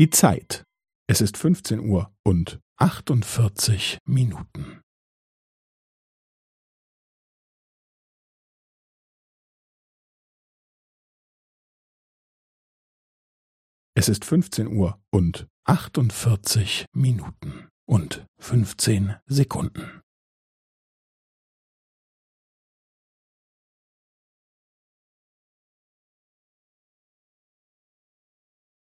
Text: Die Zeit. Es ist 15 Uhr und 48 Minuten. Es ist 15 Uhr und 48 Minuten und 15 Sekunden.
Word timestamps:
Die 0.00 0.08
Zeit. 0.08 0.64
Es 1.10 1.20
ist 1.20 1.36
15 1.36 1.78
Uhr 1.80 2.10
und 2.24 2.58
48 2.78 3.98
Minuten. 4.08 4.80
Es 13.94 14.08
ist 14.08 14.24
15 14.24 14.68
Uhr 14.68 14.98
und 15.12 15.46
48 15.66 16.86
Minuten 16.96 17.68
und 17.86 18.24
15 18.40 19.16
Sekunden. 19.26 20.00